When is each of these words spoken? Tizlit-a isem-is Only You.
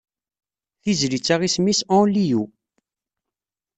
Tizlit-a 0.81 1.35
isem-is 1.47 1.79
Only 1.97 2.23
You. 2.31 2.43